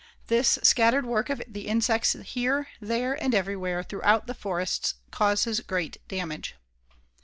[0.29, 5.97] This scattered work of the insects here, there, and everywhere throughout the forests causes great
[6.07, 6.55] damage.